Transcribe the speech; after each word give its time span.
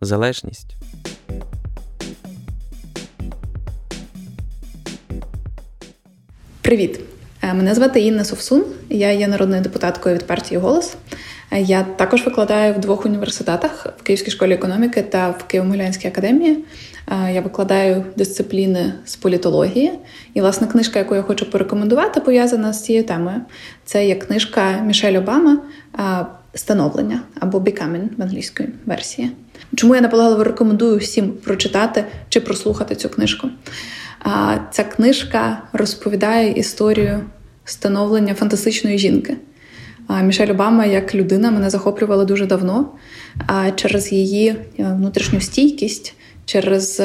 залежність. 0.00 0.76
Привіт! 6.62 7.00
Е, 7.42 7.54
мене 7.54 7.74
звати 7.74 8.00
Інна 8.00 8.24
Совсун, 8.24 8.64
я 8.90 9.12
є 9.12 9.28
народною 9.28 9.62
депутаткою 9.62 10.14
від 10.14 10.26
партії 10.26 10.60
Голос. 10.60 10.96
Е, 11.50 11.60
я 11.60 11.82
також 11.82 12.24
викладаю 12.24 12.74
в 12.74 12.78
двох 12.78 13.06
університетах 13.06 13.86
в 13.98 14.02
Київській 14.02 14.30
школі 14.30 14.52
економіки 14.52 15.02
та 15.02 15.30
в 15.30 15.44
Києво-Могилянській 15.48 16.06
академії. 16.06 16.64
Е, 17.08 17.32
я 17.32 17.40
викладаю 17.40 18.04
дисципліни 18.16 18.92
з 19.04 19.16
політології. 19.16 19.92
І, 20.34 20.40
власне, 20.40 20.66
книжка, 20.66 20.98
яку 20.98 21.14
я 21.14 21.22
хочу 21.22 21.50
порекомендувати, 21.50 22.20
пов'язана 22.20 22.72
з 22.72 22.84
цією 22.84 23.04
темою. 23.04 23.40
Це 23.84 24.06
є 24.06 24.14
книжка 24.14 24.80
Мішель 24.80 25.18
Обама 25.18 25.58
Становлення 26.54 27.20
або 27.40 27.58
«Becoming» 27.58 28.08
в 28.18 28.22
англійській 28.22 28.68
версії. 28.86 29.30
Чому 29.76 29.94
я 29.94 30.00
наполегливо 30.00 30.44
рекомендую 30.44 30.98
всім 30.98 31.30
прочитати 31.30 32.04
чи 32.28 32.40
прослухати 32.40 32.94
цю 32.94 33.08
книжку? 33.08 33.48
Ця 34.70 34.84
книжка 34.84 35.62
розповідає 35.72 36.52
історію 36.52 37.20
становлення 37.64 38.34
фантастичної 38.34 38.98
жінки. 38.98 39.36
Мішель 40.22 40.50
Обама 40.50 40.84
як 40.84 41.14
людина 41.14 41.50
мене 41.50 41.70
захоплювала 41.70 42.24
дуже 42.24 42.46
давно, 42.46 42.88
через 43.74 44.12
її 44.12 44.48
е, 44.48 44.56
внутрішню 44.78 45.40
стійкість, 45.40 46.14
через 46.44 47.02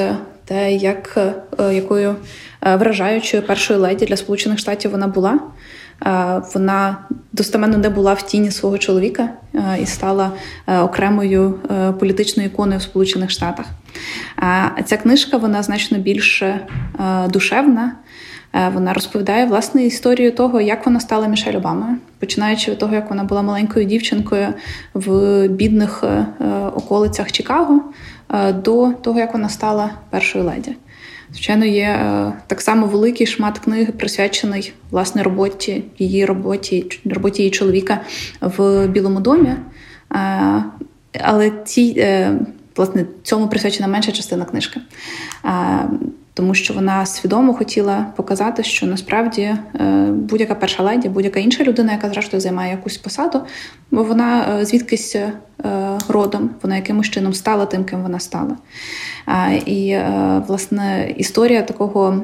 те, 0.50 0.73
як, 0.73 1.17
е, 1.59 1.73
якою 1.73 2.16
е, 2.61 2.75
вражаючою 2.75 3.44
першою 3.44 3.80
леді 3.80 4.05
для 4.05 4.17
Сполучених 4.17 4.59
Штатів 4.59 4.92
вона 4.92 5.08
була. 5.08 5.39
Вона 6.53 6.97
достеменно 7.33 7.78
не 7.78 7.89
була 7.89 8.14
в 8.14 8.22
тіні 8.22 8.52
свого 8.52 8.78
чоловіка 8.78 9.30
і 9.81 9.86
стала 9.86 10.31
окремою 10.67 11.59
політичною 12.00 12.50
іконою 12.50 12.80
в 12.80 12.81
Сполучених 12.81 13.30
Штатах. 13.30 13.66
Ця 14.86 14.97
книжка 14.97 15.38
вона 15.38 15.64
значно 15.64 15.97
більш 15.97 16.44
душевна. 17.30 17.95
Вона 18.73 18.94
розповідає 18.94 19.45
власне 19.45 19.86
історію 19.86 20.31
того, 20.31 20.61
як 20.61 20.86
вона 20.86 21.00
стала 21.00 21.27
Мішель 21.27 21.58
Обамою, 21.58 21.95
починаючи 22.20 22.72
від 22.72 22.77
того, 22.77 22.95
як 22.95 23.09
вона 23.09 23.23
була 23.23 23.42
маленькою 23.42 23.86
дівчинкою 23.86 24.47
в 24.94 25.47
бідних 25.47 26.03
околицях 26.75 27.31
Чикаго, 27.31 27.81
до 28.53 28.92
того, 28.92 29.20
як 29.20 29.33
вона 29.33 29.50
стала 29.50 29.89
першою 30.09 30.45
леді. 30.45 30.75
Звичайно, 31.33 31.66
є 31.66 31.83
е, 31.83 32.33
так 32.47 32.61
само 32.61 32.88
великий 32.88 33.27
шмат 33.27 33.59
книги, 33.59 33.91
присвячений 33.91 34.73
власне 34.91 35.23
роботі, 35.23 35.83
її 35.99 36.25
роботі, 36.25 36.86
роботі 37.05 37.41
її 37.41 37.52
чоловіка 37.52 38.02
в 38.41 38.88
Білому 38.88 39.19
домі. 39.19 39.49
Е, 39.49 40.63
але 41.19 41.52
ці, 41.66 41.95
е, 41.97 42.39
власне, 42.75 43.05
цьому 43.23 43.47
присвячена 43.47 43.87
менша 43.87 44.11
частина 44.11 44.45
книжки 44.45 44.80
тому 46.39 46.54
що 46.54 46.73
вона 46.73 47.05
свідомо 47.05 47.54
хотіла 47.54 48.05
показати, 48.16 48.64
що 48.64 48.86
насправді 48.86 49.42
е, 49.42 49.58
будь-яка 50.11 50.55
перша 50.55 50.83
леді, 50.83 51.10
будь-яка 51.10 51.39
інша 51.39 51.64
людина, 51.64 51.92
яка 51.92 52.10
зрештою 52.10 52.42
займає 52.42 52.72
якусь 52.72 52.98
посаду, 52.98 53.42
бо 53.92 54.04
вона 54.04 54.60
е, 54.60 54.66
звідкись 54.66 55.16
е, 55.16 55.33
родом, 56.08 56.49
вона 56.61 56.76
якимось 56.76 57.10
чином 57.10 57.33
стала 57.33 57.66
тим, 57.66 57.83
ким 57.83 58.02
вона 58.02 58.20
стала. 58.20 58.58
І 59.66 59.98
власне 60.48 61.14
історія 61.17 61.61
такого 61.61 62.23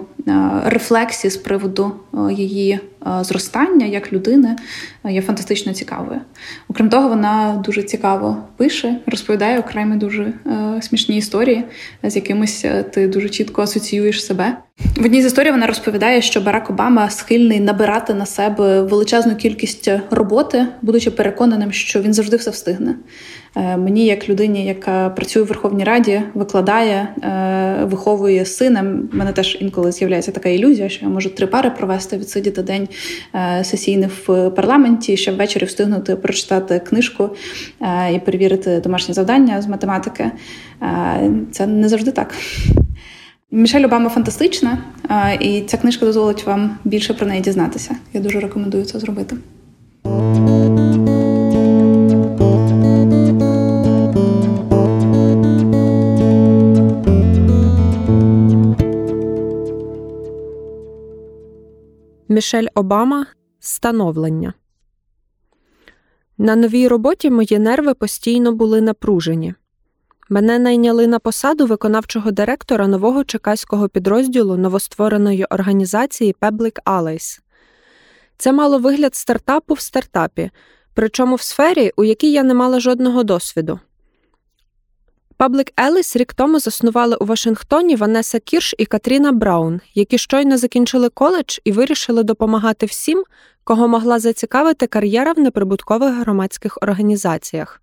рефлексії 0.66 1.32
з 1.32 1.38
приводу 1.38 1.92
її 2.32 2.80
зростання 3.22 3.86
як 3.86 4.14
людини 4.14 4.56
є 5.06 5.22
фантастично 5.22 5.74
цікавою. 5.74 6.22
Окрім 6.68 6.90
того, 6.90 7.10
вона 7.10 7.62
дуже 7.66 7.84
цікаво 7.84 8.38
пише, 8.58 9.00
розповідає 9.06 9.60
окремі 9.60 9.96
дуже 9.96 10.34
смішні 10.82 11.18
історії, 11.18 11.64
з 12.04 12.16
якимись 12.16 12.66
ти 12.92 13.05
дуже 13.08 13.30
чітко 13.30 13.62
асоціюєш 13.62 14.26
себе. 14.26 14.58
В 14.98 15.06
одній 15.06 15.22
з 15.22 15.26
історій 15.26 15.52
вона 15.52 15.68
розповідає, 15.68 16.22
що 16.22 16.42
Барак 16.42 16.70
Обама 16.70 17.10
схильний 17.10 17.60
набирати 17.60 18.14
на 18.14 18.26
себе 18.26 18.82
величезну 18.82 19.36
кількість 19.36 19.90
роботи, 20.12 20.68
будучи 20.82 21.12
переконаним, 21.12 21.72
що 21.72 22.02
він 22.02 22.14
завжди 22.14 22.38
все 22.38 22.52
встигне. 22.52 22.96
Е, 23.58 23.78
мені, 23.78 24.06
як 24.06 24.30
людині, 24.30 24.66
яка 24.66 25.10
працює 25.10 25.44
в 25.44 25.46
Верховній 25.46 25.84
Раді, 25.84 26.22
викладає, 26.34 27.08
е, 27.24 27.86
виховує 27.86 28.46
сина. 28.46 28.82
В 29.12 29.16
мене 29.16 29.32
теж 29.32 29.58
інколи 29.62 29.92
з'являється 29.92 30.32
така 30.32 30.50
ілюзія, 30.50 30.90
що 30.90 31.06
я 31.06 31.12
можу 31.12 31.30
три 31.30 31.48
пари 31.48 31.70
провести, 31.70 32.18
відсидіти 32.18 32.62
день 32.62 32.88
е, 33.36 33.64
сесійний 33.64 34.10
в 34.28 34.50
парламенті, 34.50 35.18
щоб 35.18 35.38
ввечері 35.38 35.66
встигнути 35.66 36.16
прочитати 36.16 36.80
книжку 36.80 37.30
і 38.14 38.20
перевірити 38.20 38.80
домашні 38.80 39.14
завдання 39.14 39.62
з 39.62 39.68
математики. 39.68 40.32
Це 41.52 41.68
не 41.68 41.90
завжди 41.90 42.12
так. 42.12 42.34
Мішель 43.52 43.86
Обама 43.86 44.10
фантастична, 44.10 44.78
і 45.40 45.62
ця 45.62 45.78
книжка 45.78 46.06
дозволить 46.06 46.46
вам 46.46 46.78
більше 46.84 47.14
про 47.14 47.28
неї 47.28 47.42
дізнатися. 47.42 47.96
Я 48.14 48.22
дуже 48.22 48.40
рекомендую 48.40 48.86
це 48.86 49.00
зробити. 49.00 49.38
Мішель 62.30 62.68
Обама 62.76 63.26
Становлення. 63.60 64.54
На 66.38 66.56
новій 66.56 66.88
роботі 66.88 67.30
мої 67.30 67.60
нерви 67.60 67.94
постійно 67.94 68.54
були 68.54 68.82
напружені. 68.82 69.54
Мене 70.30 70.60
найняли 70.60 71.08
на 71.08 71.20
посаду 71.20 71.66
виконавчого 71.66 72.32
директора 72.32 72.88
нового 72.88 73.24
чекаського 73.24 73.90
підрозділу 73.90 74.58
новоствореної 74.58 75.46
організації 75.46 76.36
Public 76.42 76.84
Allies. 76.86 77.40
Це 78.38 78.54
мало 78.54 78.80
вигляд 78.80 79.16
стартапу 79.16 79.74
в 79.74 79.80
стартапі, 79.80 80.52
причому 80.94 81.36
в 81.36 81.42
сфері, 81.42 81.92
у 81.96 82.04
якій 82.04 82.32
я 82.32 82.44
не 82.44 82.54
мала 82.54 82.80
жодного 82.80 83.24
досвіду. 83.24 83.80
Паблик 85.38 85.72
Еліс 85.80 86.16
рік 86.16 86.34
тому 86.34 86.60
заснували 86.60 87.16
у 87.16 87.26
Вашингтоні 87.26 87.96
Ванеса 87.96 88.40
Кірш 88.40 88.76
і 88.78 88.86
Катріна 88.86 89.32
Браун, 89.32 89.82
які 89.94 90.18
щойно 90.18 90.58
закінчили 90.58 91.10
коледж 91.10 91.58
і 91.64 91.72
вирішили 91.72 92.24
допомагати 92.24 92.86
всім, 92.86 93.24
кого 93.64 93.88
могла 93.88 94.20
зацікавити 94.20 94.88
кар'єра 94.88 95.34
в 95.34 95.40
неприбуткових 95.40 96.14
громадських 96.14 96.78
організаціях. 96.82 97.82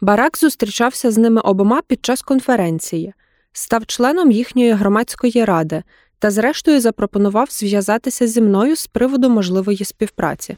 Барак 0.00 0.38
зустрічався 0.38 1.10
з 1.10 1.18
ними 1.18 1.40
обома 1.40 1.80
під 1.86 2.04
час 2.04 2.22
конференції, 2.22 3.14
став 3.52 3.86
членом 3.86 4.30
їхньої 4.30 4.72
громадської 4.72 5.44
ради 5.44 5.82
та, 6.18 6.30
зрештою, 6.30 6.80
запропонував 6.80 7.48
зв'язатися 7.50 8.26
зі 8.26 8.40
мною 8.40 8.76
з 8.76 8.86
приводу 8.86 9.30
можливої 9.30 9.84
співпраці. 9.84 10.56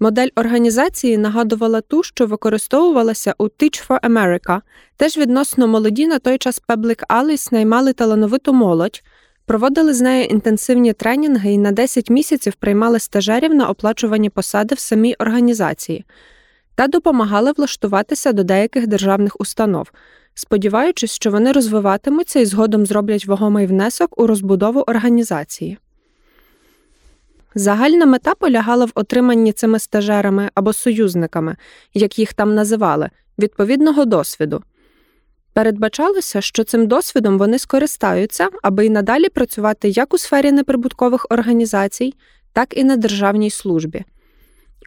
Модель 0.00 0.28
організації 0.36 1.18
нагадувала 1.18 1.80
ту, 1.80 2.02
що 2.02 2.26
використовувалася 2.26 3.34
у 3.38 3.44
Teach 3.44 3.88
for 3.88 4.00
America. 4.00 4.60
Теж 4.96 5.16
відносно 5.16 5.68
молоді 5.68 6.06
на 6.06 6.18
той 6.18 6.38
час 6.38 6.62
Public 6.68 7.06
Allies 7.06 7.52
наймали 7.52 7.92
талановиту 7.92 8.52
молодь, 8.52 9.02
проводили 9.46 9.94
з 9.94 10.00
нею 10.00 10.24
інтенсивні 10.24 10.92
тренінги 10.92 11.52
і 11.52 11.58
на 11.58 11.72
10 11.72 12.10
місяців 12.10 12.54
приймали 12.54 12.98
стажерів 12.98 13.54
на 13.54 13.68
оплачувані 13.68 14.30
посади 14.30 14.74
в 14.74 14.78
самій 14.78 15.14
організації 15.14 16.04
та 16.78 16.88
допомагали 16.88 17.52
влаштуватися 17.52 18.32
до 18.32 18.44
деяких 18.44 18.86
державних 18.86 19.40
установ, 19.40 19.90
сподіваючись, 20.34 21.12
що 21.12 21.30
вони 21.30 21.52
розвиватимуться 21.52 22.40
і 22.40 22.44
згодом 22.44 22.86
зроблять 22.86 23.26
вагомий 23.26 23.66
внесок 23.66 24.20
у 24.20 24.26
розбудову 24.26 24.80
організації. 24.80 25.78
Загальна 27.54 28.06
мета 28.06 28.34
полягала 28.34 28.84
в 28.84 28.90
отриманні 28.94 29.52
цими 29.52 29.78
стажерами 29.78 30.50
або 30.54 30.72
союзниками, 30.72 31.56
як 31.94 32.18
їх 32.18 32.32
там 32.32 32.54
називали, 32.54 33.10
відповідного 33.38 34.04
досвіду. 34.04 34.62
Передбачалося, 35.52 36.40
що 36.40 36.64
цим 36.64 36.86
досвідом 36.86 37.38
вони 37.38 37.58
скористаються, 37.58 38.48
аби 38.62 38.86
й 38.86 38.90
надалі 38.90 39.28
працювати 39.28 39.88
як 39.88 40.14
у 40.14 40.18
сфері 40.18 40.52
неприбуткових 40.52 41.26
організацій, 41.30 42.14
так 42.52 42.76
і 42.76 42.84
на 42.84 42.96
державній 42.96 43.50
службі. 43.50 44.04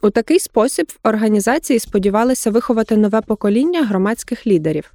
У 0.03 0.09
такий 0.09 0.39
спосіб 0.39 0.91
в 0.93 1.07
організації 1.07 1.79
сподівалися 1.79 2.51
виховати 2.51 2.97
нове 2.97 3.21
покоління 3.21 3.85
громадських 3.85 4.47
лідерів. 4.47 4.93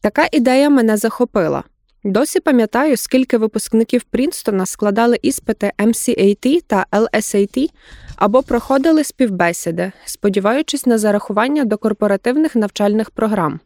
Така 0.00 0.28
ідея 0.32 0.70
мене 0.70 0.96
захопила. 0.96 1.64
Досі 2.04 2.40
пам'ятаю, 2.40 2.96
скільки 2.96 3.38
випускників 3.38 4.02
Прінстона 4.02 4.66
складали 4.66 5.18
іспити 5.22 5.72
MCAT 5.78 6.62
та 6.66 6.86
LSAT 6.92 7.70
або 8.16 8.42
проходили 8.42 9.04
співбесіди, 9.04 9.92
сподіваючись 10.04 10.86
на 10.86 10.98
зарахування 10.98 11.64
до 11.64 11.78
корпоративних 11.78 12.56
навчальних 12.56 13.10
програм. 13.10 13.60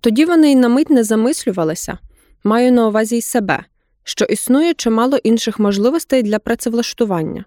Тоді 0.00 0.24
вони 0.24 0.52
й 0.52 0.56
на 0.56 0.68
мить 0.68 0.90
не 0.90 1.04
замислювалися, 1.04 1.98
маю 2.44 2.72
на 2.72 2.88
увазі 2.88 3.16
й 3.16 3.22
себе, 3.22 3.64
що 4.04 4.24
існує 4.24 4.74
чимало 4.74 5.16
інших 5.16 5.58
можливостей 5.58 6.22
для 6.22 6.38
працевлаштування. 6.38 7.44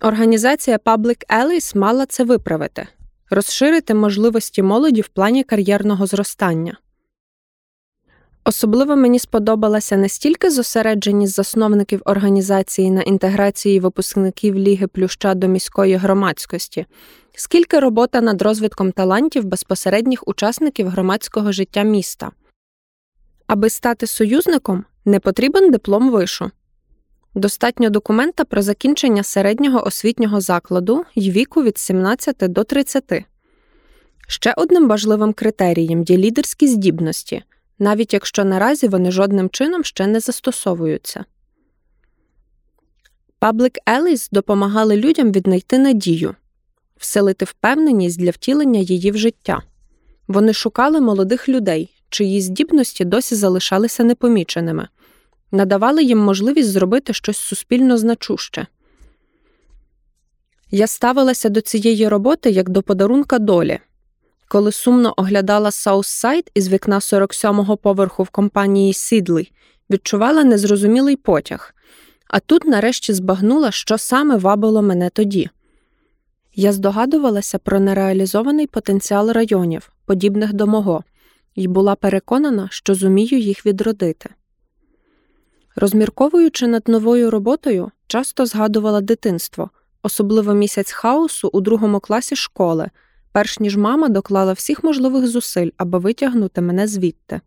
Організація 0.00 0.76
Public 0.76 1.26
Allies 1.26 1.76
мала 1.76 2.06
це 2.06 2.24
виправити, 2.24 2.86
розширити 3.30 3.94
можливості 3.94 4.62
молоді 4.62 5.00
в 5.00 5.08
плані 5.08 5.44
кар'єрного 5.44 6.06
зростання. 6.06 6.78
Особливо 8.44 8.96
мені 8.96 9.18
сподобалася 9.18 9.96
не 9.96 10.08
стільки 10.08 10.50
зосередженість 10.50 11.34
засновників 11.34 12.02
організації 12.04 12.90
на 12.90 13.02
інтеграції 13.02 13.80
випускників 13.80 14.54
Ліги 14.54 14.86
Плюща 14.86 15.34
до 15.34 15.48
міської 15.48 15.96
громадськості, 15.96 16.86
скільки 17.34 17.80
робота 17.80 18.20
над 18.20 18.42
розвитком 18.42 18.92
талантів 18.92 19.44
безпосередніх 19.44 20.28
учасників 20.28 20.88
громадського 20.88 21.52
життя 21.52 21.82
міста. 21.82 22.30
Аби 23.46 23.70
стати 23.70 24.06
союзником, 24.06 24.84
не 25.04 25.20
потрібен 25.20 25.70
диплом 25.70 26.10
вишу. 26.10 26.50
Достатньо 27.34 27.90
документа 27.90 28.44
про 28.44 28.62
закінчення 28.62 29.22
середнього 29.22 29.86
освітнього 29.86 30.40
закладу 30.40 31.04
й 31.14 31.30
віку 31.30 31.62
від 31.62 31.78
17 31.78 32.36
до 32.40 32.64
30. 32.64 33.24
Ще 34.28 34.54
одним 34.56 34.88
важливим 34.88 35.32
критерієм 35.32 36.02
є 36.02 36.16
лідерські 36.16 36.68
здібності 36.68 37.42
навіть 37.78 38.12
якщо 38.12 38.44
наразі 38.44 38.88
вони 38.88 39.10
жодним 39.10 39.50
чином 39.50 39.84
ще 39.84 40.06
не 40.06 40.20
застосовуються. 40.20 41.24
Public 43.40 43.76
Allies 43.86 44.28
допомагали 44.32 44.96
людям 44.96 45.32
віднайти 45.32 45.78
надію, 45.78 46.34
вселити 46.96 47.44
впевненість 47.44 48.18
для 48.18 48.30
втілення 48.30 48.80
її 48.80 49.10
в 49.10 49.16
життя. 49.16 49.62
Вони 50.28 50.52
шукали 50.52 51.00
молодих 51.00 51.48
людей, 51.48 51.94
чиї 52.08 52.40
здібності 52.40 53.04
досі 53.04 53.34
залишалися 53.34 54.04
непоміченими, 54.04 54.88
надавали 55.54 56.04
їм 56.04 56.18
можливість 56.18 56.68
зробити 56.68 57.12
щось 57.12 57.38
суспільно 57.38 57.96
значуще. 57.96 58.66
Я 60.70 60.86
ставилася 60.86 61.48
до 61.48 61.60
цієї 61.60 62.08
роботи 62.08 62.50
як 62.50 62.70
до 62.70 62.82
подарунка 62.82 63.38
долі 63.38 63.80
коли 64.54 64.72
сумно 64.72 65.14
оглядала 65.16 65.70
Саутсайд 65.70 66.50
із 66.54 66.68
вікна 66.68 66.98
47-го 66.98 67.76
поверху 67.76 68.22
в 68.22 68.28
компанії 68.28 68.92
Сідлі, 68.92 69.50
відчувала 69.90 70.44
незрозумілий 70.44 71.16
потяг, 71.16 71.74
а 72.26 72.40
тут 72.40 72.64
нарешті 72.64 73.12
збагнула, 73.12 73.70
що 73.70 73.98
саме 73.98 74.36
вабило 74.36 74.82
мене 74.82 75.10
тоді. 75.10 75.50
Я 76.54 76.72
здогадувалася 76.72 77.58
про 77.58 77.80
нереалізований 77.80 78.66
потенціал 78.66 79.30
районів, 79.30 79.92
подібних 80.06 80.52
до 80.52 80.66
мого, 80.66 81.04
і 81.54 81.68
була 81.68 81.94
переконана, 81.94 82.68
що 82.70 82.94
зумію 82.94 83.38
їх 83.38 83.66
відродити. 83.66 84.30
Розмірковуючи 85.76 86.66
над 86.66 86.88
новою 86.88 87.30
роботою, 87.30 87.90
часто 88.06 88.46
згадувала 88.46 89.00
дитинство, 89.00 89.70
особливо 90.02 90.54
місяць 90.54 90.92
хаосу 90.92 91.50
у 91.52 91.60
другому 91.60 92.00
класі 92.00 92.36
школи, 92.36 92.90
перш 93.32 93.60
ніж 93.60 93.76
мама 93.76 94.08
доклала 94.08 94.52
всіх 94.52 94.84
можливих 94.84 95.26
зусиль, 95.26 95.70
аби 95.76 95.98
витягнути 95.98 96.60
мене 96.60 96.86
звідти. 96.86 97.40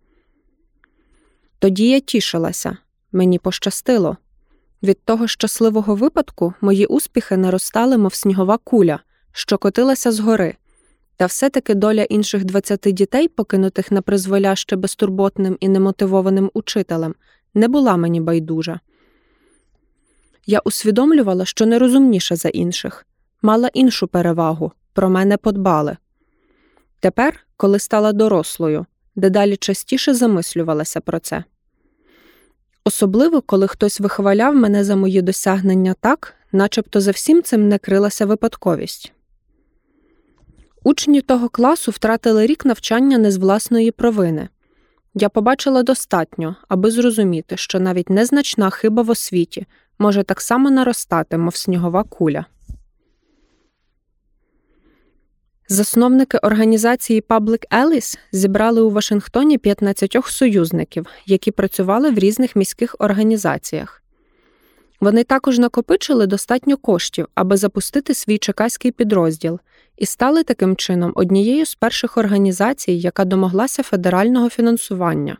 Тоді 1.60 1.90
я 1.90 2.00
тішилася, 2.00 2.78
мені 3.12 3.40
пощастило. 3.40 4.18
Від 4.84 5.04
того 5.06 5.28
щасливого 5.28 5.96
випадку 5.96 6.54
мої 6.62 6.86
успіхи 6.86 7.38
наростали, 7.38 7.98
мов 7.98 8.14
снігова 8.14 8.58
куля, 8.58 9.00
що 9.32 9.58
котилася 9.58 10.12
згори, 10.12 10.56
та 11.18 11.26
все-таки 11.26 11.76
доля 11.76 12.04
інших 12.04 12.46
20 12.46 12.80
дітей, 12.80 13.28
покинутих 13.28 13.92
на 13.92 14.02
призволяще 14.02 14.76
безтурботним 14.76 15.58
і 15.60 15.70
немотивованим 15.70 16.52
учителем, 16.54 17.16
не 17.57 17.68
була 17.68 17.98
мені 17.98 18.21
байдужа. 18.21 18.80
Я 20.45 20.59
усвідомлювала, 20.59 21.45
що 21.45 21.65
не 21.65 21.80
розумніша 21.80 22.36
за 22.36 22.50
інших, 22.50 23.06
мала 23.42 23.69
іншу 23.74 24.07
перевагу 24.07 24.71
про 24.94 25.09
мене 25.09 25.38
подбали. 25.38 25.98
Тепер, 27.00 27.39
коли 27.57 27.80
стала 27.80 28.13
дорослою, 28.13 28.86
дедалі 29.15 29.57
частіше 29.57 30.13
замислювалася 30.13 31.01
про 31.01 31.19
це. 31.19 31.44
Особливо, 32.83 33.42
коли 33.42 33.68
хтось 33.68 34.00
вихваляв 34.00 34.56
мене 34.56 34.83
за 34.83 34.95
мої 34.95 35.21
досягнення 35.21 35.95
так, 36.00 36.33
начебто 36.51 37.01
за 37.01 37.12
всім 37.12 37.44
цим 37.44 37.68
не 37.68 37.77
крилася 37.77 38.25
випадковість. 38.25 39.13
Учні 40.83 41.21
того 41.21 41.50
класу 41.50 41.92
втратили 41.92 42.45
рік 42.45 42.65
навчання 42.65 43.18
не 43.18 43.31
з 43.31 43.38
власної 43.38 43.92
провини. 43.92 44.50
Я 45.19 45.30
побачила 45.30 45.84
достатньо, 45.84 46.56
аби 46.68 46.92
зрозуміти, 46.92 47.58
що 47.58 47.80
навіть 47.80 48.10
незначна 48.10 48.69
хиба 48.69 49.04
в 49.04 49.10
освіті 49.10 49.66
може 50.00 50.24
так 50.24 50.42
само 50.42 50.72
наростати, 50.72 51.38
мов 51.38 51.56
снігова 51.56 52.04
куля. 52.04 52.46
Засновники 55.69 56.38
організації 56.38 57.22
Public 57.22 57.68
Allies 57.72 58.18
зібрали 58.31 58.81
у 58.81 58.90
Вашингтоні 58.90 59.58
15 59.58 60.18
союзників, 60.25 61.06
які 61.25 61.52
працювали 61.52 62.12
в 62.12 62.19
різних 62.19 62.56
міських 62.56 62.96
організаціях. 63.00 64.04
Вони 65.00 65.24
також 65.24 65.60
накопичили 65.60 66.28
достатньо 66.28 66.78
коштів, 66.78 67.28
аби 67.36 67.58
запустити 67.58 68.14
свій 68.14 68.38
чекаський 68.38 68.92
підрозділ, 68.92 69.60
і 69.98 70.06
стали 70.06 70.44
таким 70.44 70.76
чином 70.76 71.12
однією 71.16 71.66
з 71.66 71.76
перших 71.76 72.18
організацій, 72.18 72.92
яка 72.92 73.26
домоглася 73.26 73.84
федерального 73.84 74.50
фінансування. 74.50 75.38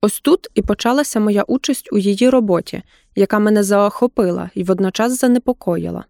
Ось 0.00 0.20
тут 0.20 0.48
і 0.54 0.62
почалася 0.62 1.20
моя 1.20 1.42
участь 1.42 1.88
у 1.92 1.98
її 1.98 2.30
роботі, 2.30 2.82
яка 3.16 3.38
мене 3.38 3.62
заохопила 3.62 4.50
і 4.54 4.64
водночас 4.64 5.18
занепокоїла. 5.18 6.04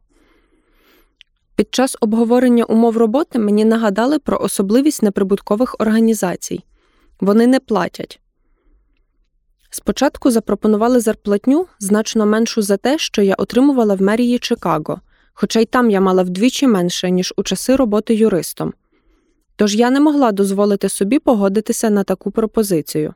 Під 1.54 1.74
час 1.74 1.96
обговорення 2.00 2.64
умов 2.64 2.96
роботи 2.96 3.38
мені 3.38 3.64
нагадали 3.64 4.18
про 4.18 4.38
особливість 4.38 5.02
неприбуткових 5.02 5.76
організацій 5.78 6.64
вони 7.20 7.46
не 7.46 7.60
платять. 7.60 8.20
Спочатку 9.70 10.30
запропонували 10.30 11.00
зарплатню 11.00 11.66
значно 11.78 12.26
меншу 12.26 12.62
за 12.62 12.76
те, 12.76 12.98
що 12.98 13.22
я 13.22 13.34
отримувала 13.34 13.94
в 13.94 14.02
мерії 14.02 14.38
Чикаго, 14.38 15.00
хоча 15.34 15.60
й 15.60 15.64
там 15.64 15.90
я 15.90 16.00
мала 16.00 16.22
вдвічі 16.22 16.66
менше, 16.66 17.10
ніж 17.10 17.34
у 17.36 17.42
часи 17.42 17.76
роботи 17.76 18.14
юристом. 18.14 18.72
Тож 19.56 19.74
я 19.74 19.90
не 19.90 20.00
могла 20.00 20.32
дозволити 20.32 20.88
собі 20.88 21.18
погодитися 21.18 21.90
на 21.90 22.04
таку 22.04 22.30
пропозицію. 22.30 23.14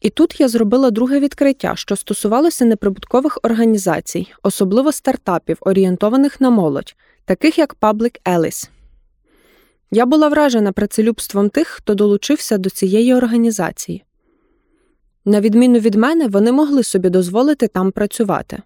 І 0.00 0.10
тут 0.10 0.40
я 0.40 0.48
зробила 0.48 0.90
друге 0.90 1.20
відкриття, 1.20 1.72
що 1.76 1.96
стосувалося 1.96 2.64
неприбуткових 2.64 3.38
організацій, 3.42 4.32
особливо 4.42 4.92
стартапів, 4.92 5.56
орієнтованих 5.60 6.40
на 6.40 6.50
молодь, 6.50 6.94
таких 7.24 7.58
як 7.58 7.76
Public 7.80 8.20
Alice. 8.24 8.70
Я 9.90 10.06
була 10.06 10.28
вражена 10.28 10.72
працелюбством 10.72 11.50
тих, 11.50 11.68
хто 11.68 11.94
долучився 11.94 12.58
до 12.58 12.70
цієї 12.70 13.14
організації. 13.14 14.04
На 15.24 15.40
відміну 15.40 15.78
від 15.78 15.94
мене, 15.94 16.28
вони 16.28 16.52
могли 16.52 16.82
собі 16.82 17.08
дозволити 17.10 17.68
там 17.68 17.92
працювати. 17.92 18.62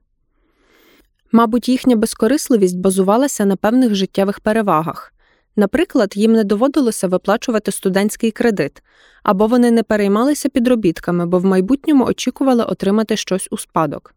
Мабуть, 1.33 1.69
їхня 1.69 1.97
безкорисливість 1.97 2.79
базувалася 2.79 3.45
на 3.45 3.57
певних 3.57 3.95
життєвих 3.95 4.41
перевагах. 4.41 5.13
Наприклад, 5.57 6.13
їм 6.17 6.33
не 6.33 6.45
доводилося 6.45 7.09
виплачувати 7.09 7.73
студентський 7.73 8.31
кредит, 8.31 8.83
або 9.23 9.47
вони 9.47 9.71
не 9.71 9.83
переймалися 9.83 10.49
підробітками, 10.49 11.27
бо 11.27 11.39
в 11.39 11.45
майбутньому 11.45 12.05
очікували 12.05 12.65
отримати 12.65 13.17
щось 13.17 13.49
у 13.51 13.59
спадок. 13.59 14.15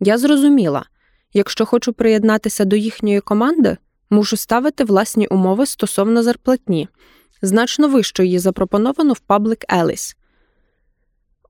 Я 0.00 0.18
зрозуміла 0.18 0.84
якщо 1.34 1.66
хочу 1.66 1.92
приєднатися 1.92 2.64
до 2.64 2.76
їхньої 2.76 3.20
команди, 3.20 3.76
мушу 4.10 4.36
ставити 4.36 4.84
власні 4.84 5.26
умови 5.26 5.66
стосовно 5.66 6.22
зарплатні, 6.22 6.88
значно 7.42 7.88
вищої 7.88 8.38
запропоновано 8.38 9.12
в 9.12 9.20
Public 9.28 9.66
Alice. 9.76 10.16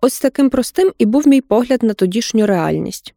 Ось 0.07 0.21
таким 0.21 0.51
простим 0.51 0.93
і 0.99 1.07
був 1.07 1.29
мій 1.29 1.41
погляд 1.41 1.83
на 1.83 1.95
тодішню 1.95 2.47
реальність. 2.47 3.15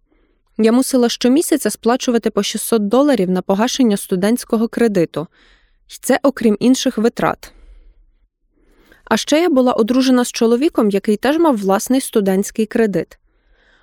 Я 0.58 0.72
мусила 0.72 1.10
щомісяця 1.10 1.70
сплачувати 1.70 2.30
по 2.30 2.44
600 2.44 2.88
доларів 2.88 3.30
на 3.30 3.42
погашення 3.42 3.98
студентського 3.98 4.68
кредиту, 4.68 5.28
і 5.88 5.94
це 6.02 6.20
окрім 6.24 6.58
інших 6.60 6.98
витрат. 6.98 7.52
А 9.06 9.18
ще 9.18 9.42
я 9.42 9.50
була 9.50 9.74
одружена 9.74 10.26
з 10.26 10.32
чоловіком, 10.32 10.90
який 10.90 11.18
теж 11.18 11.38
мав 11.38 11.58
власний 11.58 12.02
студентський 12.02 12.66
кредит. 12.66 13.20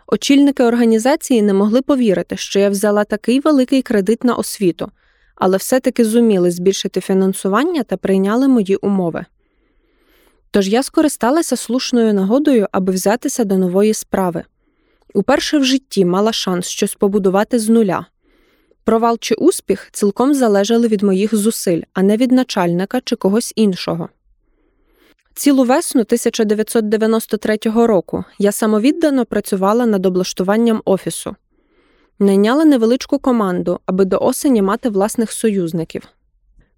Очільники 0.07 0.63
організації 0.63 1.43
не 1.43 1.55
могли 1.55 1.83
повірити, 1.83 2.37
що 2.37 2.59
я 2.59 2.71
взяла 2.71 3.05
такий 3.05 3.41
великий 3.41 3.83
кредит 3.83 4.25
на 4.25 4.35
освіту, 4.35 4.91
але 5.37 5.57
все 5.57 5.81
таки 5.81 6.05
зуміли 6.05 6.51
збільшити 6.51 7.01
фінансування 7.01 7.83
та 7.83 7.97
прийняли 7.97 8.49
мої 8.49 8.77
умови. 8.77 9.25
Тож 10.55 10.69
я 10.69 10.83
скористалася 10.83 11.57
слушною 11.57 12.15
нагодою, 12.15 12.67
аби 12.73 12.93
взятися 12.93 13.45
до 13.45 13.59
нової 13.59 13.95
справи. 13.95 14.45
Уперше 15.15 15.59
в 15.59 15.65
житті 15.65 16.05
мала 16.05 16.33
шанс 16.33 16.67
щось 16.67 16.95
побудувати 16.95 17.59
з 17.59 17.69
нуля. 17.69 18.07
Провал 18.85 19.19
чи 19.21 19.35
успіх 19.35 19.89
цілком 19.93 20.35
залежали 20.35 20.89
від 20.89 21.03
моїх 21.03 21.35
зусиль, 21.35 21.83
а 21.93 22.03
не 22.03 22.17
від 22.17 22.33
начальника 22.33 23.01
чи 23.05 23.17
когось 23.17 23.53
іншого. 23.57 24.09
Цілу 25.35 25.65
весну 25.65 26.01
1993 26.01 27.59
року 27.65 28.25
я 28.39 28.53
самовіддано 28.53 29.25
працювала 29.25 29.87
над 29.87 30.07
облаштуванням 30.07 30.83
офісу, 30.85 31.37
найняла 32.19 32.65
невеличку 32.65 33.19
команду, 33.19 33.81
аби 33.87 34.05
до 34.05 34.19
осені 34.19 34.63
мати 34.63 34.89
власних 34.89 35.33
союзників. 35.33 36.03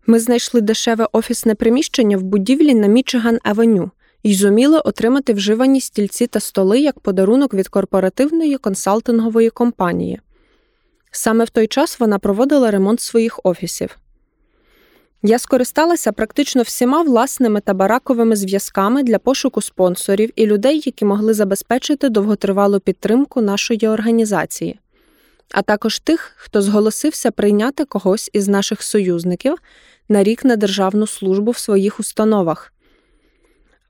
Ми 0.06 0.20
знайшли 0.20 0.60
дешеве 0.60 1.08
офісне 1.12 1.54
приміщення 1.54 2.16
в 2.16 2.22
будівлі 2.22 2.74
на 2.74 2.86
Мічиган 2.86 3.38
Авеню 3.42 3.90
і 4.22 4.34
зуміли 4.34 4.78
отримати 4.78 5.32
вживані 5.32 5.80
стільці 5.80 6.26
та 6.26 6.40
столи 6.40 6.80
як 6.80 7.00
подарунок 7.00 7.54
від 7.54 7.68
корпоративної 7.68 8.56
консалтингової 8.58 9.50
компанії. 9.50 10.20
Саме 11.10 11.44
в 11.44 11.50
той 11.50 11.66
час 11.66 12.00
вона 12.00 12.18
проводила 12.18 12.70
ремонт 12.70 13.00
своїх 13.00 13.40
офісів. 13.44 13.98
Я 15.22 15.38
скористалася 15.38 16.12
практично 16.12 16.62
всіма 16.62 17.02
власними 17.02 17.60
та 17.60 17.74
бараковими 17.74 18.36
зв'язками 18.36 19.02
для 19.02 19.18
пошуку 19.18 19.62
спонсорів 19.62 20.30
і 20.36 20.46
людей, 20.46 20.82
які 20.86 21.04
могли 21.04 21.34
забезпечити 21.34 22.08
довготривалу 22.08 22.80
підтримку 22.80 23.40
нашої 23.40 23.88
організації, 23.88 24.78
а 25.50 25.62
також 25.62 25.98
тих, 25.98 26.32
хто 26.36 26.62
зголосився 26.62 27.30
прийняти 27.30 27.84
когось 27.84 28.30
із 28.32 28.48
наших 28.48 28.82
союзників 28.82 29.54
на 30.08 30.22
рік 30.22 30.44
на 30.44 30.56
державну 30.56 31.06
службу 31.06 31.50
в 31.50 31.58
своїх 31.58 32.00
установах. 32.00 32.72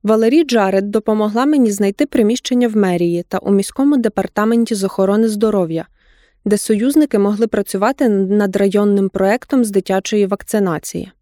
Валерій 0.03 0.45
Джаред 0.45 0.91
допомогла 0.91 1.47
мені 1.47 1.71
знайти 1.71 2.07
приміщення 2.07 2.69
в 2.69 2.77
мерії 2.77 3.25
та 3.29 3.39
у 3.39 3.51
міському 3.51 3.97
департаменті 3.97 4.75
з 4.75 4.85
охорони 4.85 5.29
здоров'я, 5.29 5.87
де 6.45 6.59
союзники 6.59 7.19
могли 7.19 7.47
працювати 7.47 8.09
над 8.09 8.57
районним 8.57 9.09
проектом 9.09 9.65
з 9.65 9.71
дитячої 9.71 10.27
вакцинації. 10.27 11.13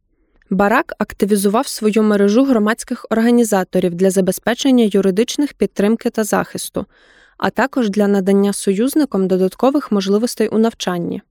Барак 0.51 0.95
активізував 0.99 1.67
свою 1.67 2.03
мережу 2.03 2.45
громадських 2.45 3.07
організаторів 3.11 3.95
для 3.95 4.11
забезпечення 4.11 4.91
юридичних 4.93 5.55
підтримки 5.55 6.11
та 6.11 6.25
захисту, 6.25 6.87
а 7.45 7.51
також 7.51 7.91
для 7.91 8.09
надання 8.09 8.53
союзникам 8.53 9.29
додаткових 9.29 9.93
можливостей 9.93 10.49
у 10.49 10.59
навчанні. 10.59 11.23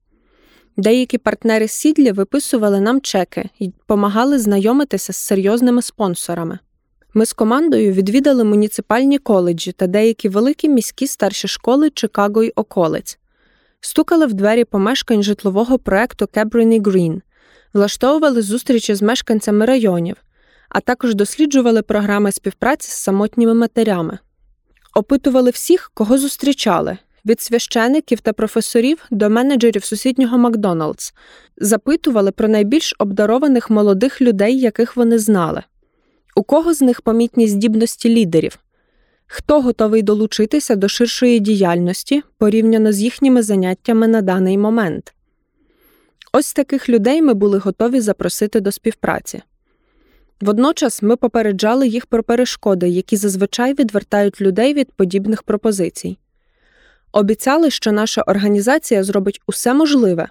Деякі 0.77 1.17
партнери 1.17 1.67
Сідлі 1.67 2.11
виписували 2.11 2.79
нам 2.79 3.01
чеки 3.01 3.49
і 3.59 3.67
допомагали 3.67 4.39
знайомитися 4.39 5.13
з 5.13 5.17
серйозними 5.17 5.81
спонсорами. 5.81 6.59
Ми 7.13 7.25
з 7.25 7.33
командою 7.33 7.93
відвідали 7.93 8.43
муніципальні 8.43 9.17
коледжі 9.17 9.71
та 9.71 9.87
деякі 9.87 10.29
великі 10.29 10.69
міські 10.69 11.07
старші 11.07 11.47
школи 11.47 11.89
Чикаго 11.89 12.43
й 12.43 12.53
околиць, 12.55 13.19
стукали 13.79 14.25
в 14.25 14.33
двері 14.33 14.65
помешкань 14.65 15.23
житлового 15.23 15.79
проекту 15.79 16.25
Cabrini 16.25 16.81
Green, 16.81 17.21
влаштовували 17.73 18.41
зустрічі 18.41 18.95
з 18.95 19.01
мешканцями 19.01 19.65
районів, 19.65 20.15
а 20.69 20.79
також 20.79 21.15
досліджували 21.15 21.81
програми 21.81 22.31
співпраці 22.31 22.91
з 22.91 22.95
самотніми 22.95 23.53
матерями, 23.53 24.19
опитували 24.93 25.49
всіх, 25.49 25.91
кого 25.93 26.17
зустрічали. 26.17 26.97
Від 27.25 27.41
священиків 27.41 28.19
та 28.19 28.33
професорів 28.33 28.97
до 29.11 29.29
менеджерів 29.29 29.83
сусіднього 29.83 30.37
Макдоналдс 30.37 31.13
запитували 31.57 32.31
про 32.31 32.47
найбільш 32.47 32.95
обдарованих 32.99 33.69
молодих 33.69 34.21
людей, 34.21 34.59
яких 34.59 34.95
вони 34.95 35.19
знали. 35.19 35.63
У 36.35 36.43
кого 36.43 36.73
з 36.73 36.81
них 36.81 37.01
помітні 37.01 37.47
здібності 37.47 38.09
лідерів? 38.09 38.59
Хто 39.27 39.61
готовий 39.61 40.01
долучитися 40.01 40.75
до 40.75 40.87
ширшої 40.87 41.39
діяльності 41.39 42.23
порівняно 42.37 42.91
з 42.91 43.01
їхніми 43.01 43.43
заняттями 43.43 44.07
на 44.07 44.21
даний 44.21 44.57
момент? 44.57 45.13
Ось 46.33 46.53
таких 46.53 46.89
людей 46.89 47.21
ми 47.21 47.33
були 47.33 47.57
готові 47.57 47.99
запросити 47.99 48.59
до 48.59 48.71
співпраці. 48.71 49.41
Водночас 50.43 51.01
ми 51.01 51.15
попереджали 51.15 51.87
їх 51.87 52.05
про 52.05 52.23
перешкоди, 52.23 52.89
які 52.89 53.17
зазвичай 53.17 53.73
відвертають 53.73 54.41
людей 54.41 54.73
від 54.73 54.91
подібних 54.91 55.43
пропозицій. 55.43 56.17
Обіцяли, 57.11 57.69
що 57.69 57.91
наша 57.91 58.21
організація 58.21 59.03
зробить 59.03 59.41
усе 59.47 59.73
можливе 59.73 60.27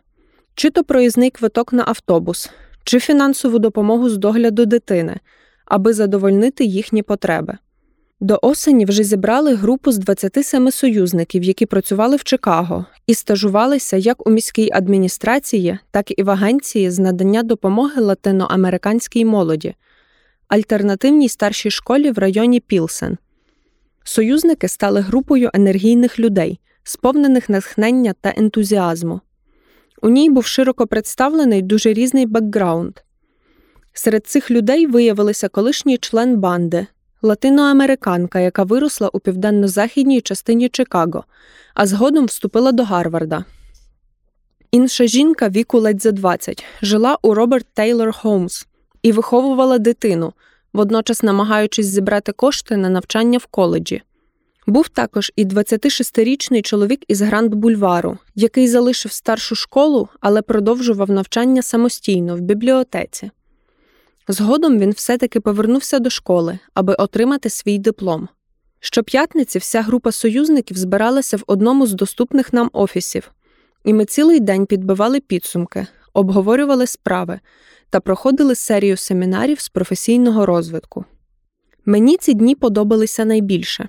чи 0.55 0.71
то 0.71 0.85
проїзний 0.85 1.31
квиток 1.31 1.73
на 1.73 1.85
автобус, 1.87 2.51
чи 2.85 3.01
фінансову 3.01 3.59
допомогу 3.59 4.09
з 4.09 4.17
догляду 4.17 4.67
дитини 4.67 5.21
аби 5.65 5.93
задовольнити 5.93 6.65
їхні 6.65 7.03
потреби. 7.03 7.59
До 8.21 8.39
осені 8.43 8.85
вже 8.85 9.03
зібрали 9.05 9.55
групу 9.55 9.93
з 9.93 9.99
27 9.99 10.71
союзників, 10.71 11.43
які 11.43 11.67
працювали 11.67 12.17
в 12.17 12.25
Чикаго, 12.25 12.87
і 13.07 13.15
стажувалися 13.15 13.97
як 13.97 14.27
у 14.27 14.31
міській 14.31 14.71
адміністрації, 14.73 15.79
так 15.91 16.19
і 16.19 16.23
в 16.23 16.31
агенції 16.31 16.91
з 16.91 16.99
надання 16.99 17.43
допомоги 17.43 18.03
латиноамериканській 18.03 19.25
молоді, 19.25 19.75
альтернативній 20.53 21.29
старшій 21.29 21.71
школі 21.71 22.11
в 22.11 22.19
районі 22.19 22.61
Пілсен. 22.61 23.19
Союзники 24.05 24.69
стали 24.69 25.01
групою 25.01 25.51
енергійних 25.55 26.19
людей, 26.19 26.61
сповнених 26.85 27.49
натхнення 27.49 28.15
та 28.21 28.35
ентузіазму. 28.37 29.21
У 30.03 30.09
ній 30.09 30.31
був 30.31 30.47
широко 30.47 30.87
представлений 30.87 31.63
дуже 31.63 31.93
різний 31.93 32.27
бекграунд. 32.27 32.99
Серед 33.93 34.27
цих 34.27 34.51
людей 34.51 34.87
виявилися 34.87 35.49
колишній 35.49 35.99
член 35.99 36.37
банди, 36.37 36.87
латиноамериканка, 37.23 38.41
яка 38.41 38.63
виросла 38.63 39.11
у 39.13 39.21
південно-західній 39.21 40.21
частині 40.21 40.69
Чикаго, 40.69 41.25
а 41.75 41.87
згодом 41.87 42.27
вступила 42.27 42.73
до 42.73 42.85
Гарварда. 42.85 43.45
Інша 44.71 45.07
жінка 45.07 45.49
віку 45.49 45.79
ледь 45.79 46.03
за 46.03 46.13
20, 46.13 46.65
жила 46.83 47.19
у 47.23 47.35
Роберт 47.35 47.67
Тейлор 47.75 48.13
Холмс 48.13 48.67
і 49.03 49.13
виховувала 49.13 49.79
дитину, 49.79 50.33
водночас 50.73 51.23
намагаючись 51.23 51.87
зібрати 51.87 52.33
кошти 52.33 52.77
на 52.77 52.89
навчання 52.89 53.39
в 53.39 53.47
коледжі. 53.47 54.03
Був 54.67 54.89
також 54.89 55.33
і 55.37 55.45
26-річний 55.45 56.63
чоловік 56.63 57.05
із 57.09 57.21
Гранд 57.21 57.55
Бульвару, 57.55 58.19
який 58.35 58.69
залишив 58.69 59.13
старшу 59.13 59.55
школу, 59.55 60.09
але 60.21 60.43
продовжував 60.43 61.11
навчання 61.11 61.63
самостійно 61.63 62.37
в 62.37 62.41
бібліотеці. 62.41 63.31
Згодом 64.29 64.79
він 64.79 64.91
все-таки 64.91 65.41
повернувся 65.41 65.99
до 65.99 66.11
школи, 66.11 66.59
аби 66.75 66.95
отримати 66.95 67.51
свій 67.51 67.79
диплом. 67.79 68.29
Щоп'ятниці 68.81 69.59
вся 69.59 69.83
група 69.83 70.13
союзників 70.13 70.77
збиралася 70.77 71.37
в 71.37 71.43
одному 71.47 71.87
з 71.87 71.93
доступних 71.93 72.53
нам 72.53 72.71
офісів, 72.73 73.31
і 73.85 73.93
ми 73.93 74.05
цілий 74.05 74.41
день 74.41 74.67
підбивали 74.67 75.21
підсумки, 75.21 75.87
обговорювали 76.15 76.87
справи 76.87 77.41
та 77.91 78.01
проходили 78.01 78.55
серію 78.55 78.97
семінарів 78.97 79.61
з 79.61 79.69
професійного 79.69 80.47
розвитку. 80.47 81.05
Мені 81.85 82.17
ці 82.17 82.35
дні 82.35 82.55
подобалися 82.55 83.25
найбільше. 83.25 83.89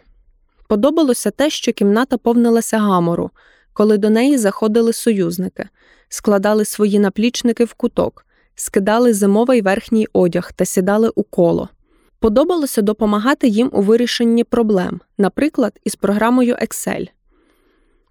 Подобалося 0.67 1.31
те, 1.31 1.49
що 1.49 1.73
кімната 1.73 2.17
повнилася 2.17 2.77
гамору, 2.77 3.31
коли 3.73 3.97
до 3.97 4.09
неї 4.09 4.37
заходили 4.37 4.93
союзники, 4.93 5.69
складали 6.09 6.65
свої 6.65 6.99
наплічники 6.99 7.65
в 7.65 7.73
куток 7.73 8.25
скидали 8.55 9.13
зимовий 9.13 9.61
верхній 9.61 10.07
одяг 10.13 10.51
та 10.55 10.65
сідали 10.65 11.11
у 11.15 11.23
коло. 11.23 11.69
Подобалося 12.19 12.81
допомагати 12.81 13.47
їм 13.47 13.69
у 13.73 13.81
вирішенні 13.81 14.43
проблем, 14.43 15.01
наприклад, 15.17 15.79
із 15.83 15.95
програмою 15.95 16.55
Excel. 16.55 17.09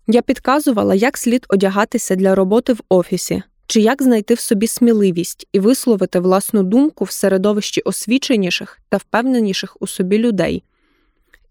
Я 0.06 0.22
підказувала, 0.22 0.94
як 0.94 1.18
слід 1.18 1.46
одягатися 1.48 2.14
для 2.14 2.34
роботи 2.34 2.72
в 2.72 2.80
офісі, 2.88 3.42
чи 3.66 3.80
як 3.80 4.02
знайти 4.02 4.34
в 4.34 4.40
собі 4.40 4.66
сміливість 4.66 5.48
і 5.52 5.58
висловити 5.58 6.20
власну 6.20 6.62
думку 6.62 7.04
в 7.04 7.10
середовищі 7.10 7.80
освіченіших 7.80 8.78
та 8.88 8.96
впевненіших 8.96 9.76
у 9.80 9.86
собі 9.86 10.18
людей. 10.18 10.64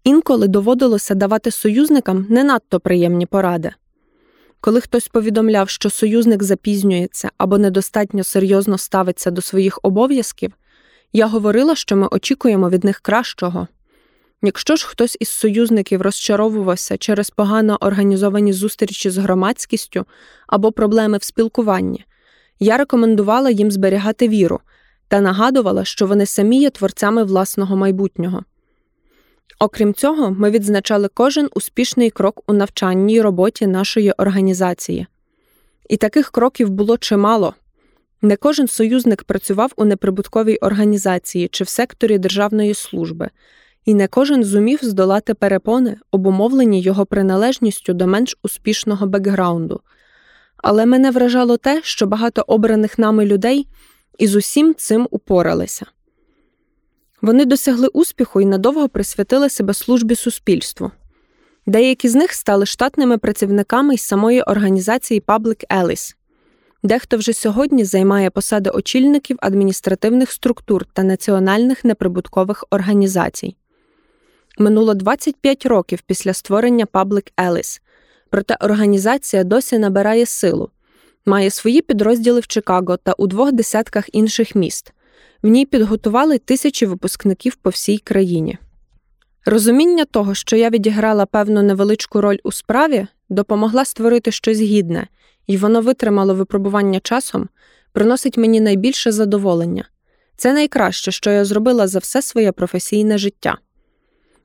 Інколи 0.04 0.48
доводилося 0.48 1.14
давати 1.14 1.50
союзникам 1.50 2.26
не 2.28 2.44
надто 2.44 2.80
приємні 2.80 3.26
поради. 3.26 3.70
Коли 4.60 4.80
хтось 4.80 5.08
повідомляв, 5.08 5.68
що 5.68 5.90
союзник 5.90 6.42
запізнюється 6.42 7.30
або 7.38 7.58
недостатньо 7.58 8.24
серйозно 8.24 8.78
ставиться 8.78 9.30
до 9.30 9.42
своїх 9.42 9.78
обов'язків, 9.82 10.52
я 11.12 11.26
говорила, 11.26 11.74
що 11.74 11.96
ми 11.96 12.08
очікуємо 12.10 12.70
від 12.70 12.84
них 12.84 13.00
кращого. 13.00 13.68
Якщо 14.42 14.76
ж 14.76 14.86
хтось 14.86 15.16
із 15.20 15.28
союзників 15.28 16.02
розчаровувався 16.02 16.96
через 16.96 17.30
погано 17.30 17.78
організовані 17.80 18.52
зустрічі 18.52 19.10
з 19.10 19.18
громадськістю 19.18 20.06
або 20.46 20.72
проблеми 20.72 21.18
в 21.18 21.22
спілкуванні, 21.22 22.04
я 22.60 22.76
рекомендувала 22.76 23.50
їм 23.50 23.70
зберігати 23.70 24.28
віру 24.28 24.60
та 25.08 25.20
нагадувала, 25.20 25.84
що 25.84 26.06
вони 26.06 26.26
самі 26.26 26.60
є 26.60 26.70
творцями 26.70 27.24
власного 27.24 27.76
майбутнього. 27.76 28.44
Окрім 29.58 29.94
цього, 29.94 30.30
ми 30.30 30.50
відзначали 30.50 31.08
кожен 31.14 31.48
успішний 31.54 32.10
крок 32.10 32.42
у 32.46 32.52
навчанні 32.52 33.14
й 33.14 33.20
роботі 33.20 33.66
нашої 33.66 34.12
організації. 34.12 35.06
І 35.88 35.96
таких 35.96 36.30
кроків 36.30 36.70
було 36.70 36.98
чимало. 36.98 37.54
Не 38.22 38.36
кожен 38.36 38.68
союзник 38.68 39.24
працював 39.24 39.72
у 39.76 39.84
неприбутковій 39.84 40.56
організації 40.56 41.48
чи 41.48 41.64
в 41.64 41.68
секторі 41.68 42.18
державної 42.18 42.74
служби, 42.74 43.30
і 43.84 43.94
не 43.94 44.08
кожен 44.08 44.44
зумів 44.44 44.78
здолати 44.82 45.34
перепони, 45.34 45.96
обумовлені 46.10 46.80
його 46.80 47.06
приналежністю 47.06 47.92
до 47.92 48.06
менш 48.06 48.36
успішного 48.42 49.06
бекграунду. 49.06 49.80
Але 50.56 50.86
мене 50.86 51.10
вражало 51.10 51.56
те, 51.56 51.80
що 51.84 52.06
багато 52.06 52.44
обраних 52.46 52.98
нами 52.98 53.26
людей 53.26 53.66
із 54.18 54.36
усім 54.36 54.74
цим 54.74 55.08
упоралися. 55.10 55.86
Вони 57.22 57.44
досягли 57.44 57.88
успіху 57.88 58.40
і 58.40 58.44
надовго 58.44 58.88
присвятили 58.88 59.48
себе 59.48 59.74
службі 59.74 60.14
суспільству. 60.14 60.90
Деякі 61.66 62.08
з 62.08 62.14
них 62.14 62.32
стали 62.32 62.66
штатними 62.66 63.18
працівниками 63.18 63.94
із 63.94 64.00
самої 64.00 64.42
організації 64.42 65.20
Public 65.20 65.66
Alice. 65.70 66.14
Дехто 66.82 67.16
вже 67.16 67.32
сьогодні 67.32 67.84
займає 67.84 68.30
посади 68.30 68.70
очільників 68.70 69.36
адміністративних 69.40 70.32
структур 70.32 70.86
та 70.92 71.02
національних 71.02 71.84
неприбуткових 71.84 72.64
організацій. 72.70 73.56
Минуло 74.58 74.94
25 74.94 75.66
років 75.66 76.02
після 76.06 76.32
створення 76.32 76.84
Public 76.84 77.32
Alice, 77.36 77.80
проте 78.30 78.56
організація 78.60 79.44
досі 79.44 79.78
набирає 79.78 80.26
силу, 80.26 80.70
має 81.26 81.50
свої 81.50 81.80
підрозділи 81.80 82.40
в 82.40 82.46
Чикаго 82.46 82.96
та 82.96 83.12
у 83.12 83.26
двох 83.26 83.52
десятках 83.52 84.04
інших 84.12 84.54
міст. 84.54 84.92
В 85.42 85.48
ній 85.48 85.66
підготували 85.66 86.38
тисячі 86.38 86.86
випускників 86.86 87.54
по 87.54 87.70
всій 87.70 87.98
країні. 87.98 88.58
Розуміння 89.46 90.04
того, 90.04 90.34
що 90.34 90.56
я 90.56 90.70
відіграла 90.70 91.26
певну 91.26 91.62
невеличку 91.62 92.20
роль 92.20 92.38
у 92.44 92.52
справі, 92.52 93.06
допомогла 93.28 93.84
створити 93.84 94.30
щось 94.32 94.60
гідне, 94.60 95.06
і 95.46 95.56
воно 95.56 95.80
витримало 95.80 96.34
випробування 96.34 97.00
часом, 97.00 97.48
приносить 97.92 98.36
мені 98.36 98.60
найбільше 98.60 99.12
задоволення. 99.12 99.88
Це 100.36 100.52
найкраще, 100.52 101.12
що 101.12 101.30
я 101.30 101.44
зробила 101.44 101.86
за 101.86 101.98
все 101.98 102.22
своє 102.22 102.52
професійне 102.52 103.18
життя. 103.18 103.58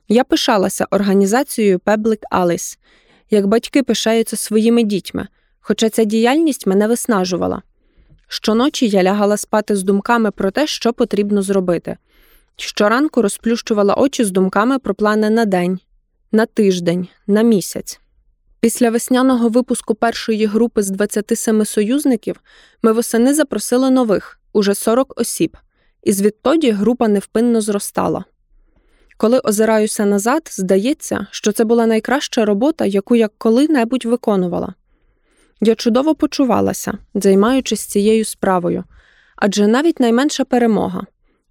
Я 0.08 0.24
пишалася 0.24 0.86
організацією 0.90 1.78
Public 1.78 2.20
Alice, 2.32 2.78
як 3.30 3.46
батьки 3.46 3.82
пишаються 3.82 4.36
своїми 4.36 4.82
дітьми, 4.82 5.28
хоча 5.60 5.90
ця 5.90 6.04
діяльність 6.04 6.66
мене 6.66 6.88
виснажувала. 6.88 7.62
Щоночі 8.28 8.88
я 8.88 9.02
лягала 9.02 9.36
спати 9.36 9.76
з 9.76 9.82
думками 9.82 10.30
про 10.30 10.50
те, 10.50 10.66
що 10.66 10.92
потрібно 10.92 11.42
зробити. 11.42 11.96
Щоранку 12.56 13.22
розплющувала 13.22 13.94
очі 13.94 14.24
з 14.24 14.30
думками 14.30 14.78
про 14.78 14.94
плани 14.94 15.30
на 15.30 15.44
день, 15.44 15.80
на 16.32 16.46
тиждень, 16.46 17.08
на 17.26 17.42
місяць. 17.42 18.00
Після 18.60 18.90
весняного 18.90 19.48
випуску 19.48 19.94
першої 19.94 20.46
групи 20.46 20.82
з 20.82 20.90
27 20.90 21.64
союзників 21.64 22.40
ми 22.82 22.92
восени 22.92 23.34
запросили 23.34 23.90
нових 23.90 24.40
уже 24.52 24.74
40 24.74 25.20
осіб, 25.20 25.56
і 26.02 26.12
звідтоді 26.12 26.70
група 26.70 27.08
невпинно 27.08 27.60
зростала. 27.60 28.24
Коли 29.18 29.38
озираюся 29.38 30.04
назад, 30.04 30.42
здається, 30.50 31.26
що 31.30 31.52
це 31.52 31.64
була 31.64 31.86
найкраща 31.86 32.44
робота, 32.44 32.84
яку 32.84 33.16
я 33.16 33.28
коли-небудь 33.38 34.04
виконувала. 34.04 34.74
Я 35.60 35.74
чудово 35.74 36.14
почувалася, 36.14 36.98
займаючись 37.14 37.86
цією 37.86 38.24
справою, 38.24 38.84
адже 39.36 39.66
навіть 39.66 40.00
найменша 40.00 40.44
перемога 40.44 41.06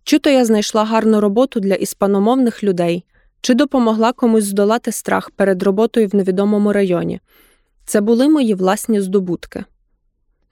чи 0.08 0.20
то 0.20 0.30
я 0.30 0.46
знайшла 0.46 0.86
гарну 0.86 1.22
роботу 1.22 1.60
для 1.60 1.74
іспаномовних 1.74 2.64
людей, 2.64 3.04
чи 3.42 3.54
допомогла 3.54 4.14
комусь 4.14 4.44
здолати 4.44 4.92
страх 4.92 5.32
перед 5.32 5.64
роботою 5.64 6.08
в 6.08 6.16
невідомому 6.16 6.74
районі. 6.74 7.20
Це 7.86 8.02
були 8.02 8.30
мої 8.30 8.54
власні 8.54 9.02
здобутки. 9.02 9.64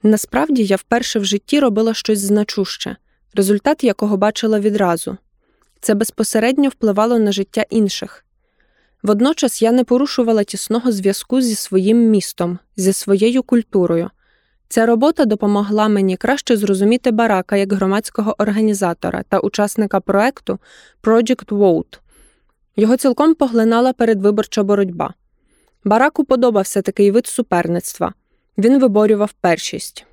Насправді 0.02 0.64
я 0.64 0.76
вперше 0.76 1.18
в 1.18 1.24
житті 1.24 1.60
робила 1.60 1.94
щось 1.94 2.18
значуще, 2.18 2.96
результат 3.34 3.84
якого 3.84 4.16
бачила 4.16 4.60
відразу 4.60 5.16
це 5.86 5.94
безпосередньо 5.94 6.68
впливало 6.68 7.18
на 7.18 7.32
життя 7.32 7.64
інших. 7.70 8.24
Водночас 9.02 9.62
я 9.62 9.72
не 9.72 9.84
порушувала 9.84 10.44
тісного 10.44 10.92
зв'язку 10.92 11.40
зі 11.40 11.54
своїм 11.54 12.10
містом, 12.10 12.58
зі 12.76 12.92
своєю 12.92 13.42
культурою. 13.42 14.10
Ця 14.68 14.86
робота 14.86 15.24
допомогла 15.24 15.88
мені 15.88 16.16
краще 16.16 16.56
зрозуміти 16.56 17.10
барака 17.10 17.56
як 17.56 17.72
громадського 17.72 18.34
організатора 18.38 19.24
та 19.28 19.38
учасника 19.38 20.00
проекту 20.00 20.58
Project 21.02 21.46
Vote. 21.46 21.98
Його 22.76 22.96
цілком 22.96 23.34
поглинала 23.34 23.92
передвиборча 23.92 24.62
боротьба. 24.62 25.14
Бараку 25.84 26.24
подобався 26.24 26.82
такий 26.82 27.10
вид 27.10 27.26
суперництва 27.26 28.12
він 28.58 28.80
виборював 28.80 29.32
першість, 29.32 30.06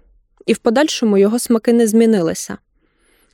і 0.46 0.54
в 0.54 0.58
подальшому 0.58 1.18
його 1.18 1.40
смаки 1.40 1.74
не 1.74 1.88
змінилися. 1.88 2.58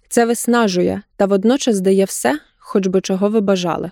Це 0.09 0.25
виснажує 0.25 1.01
та 1.15 1.25
водночас 1.25 1.79
дає 1.79 2.05
все, 2.05 2.39
хоч 2.57 2.87
би 2.87 3.01
чого 3.01 3.29
ви 3.29 3.41
бажали. 3.41 3.91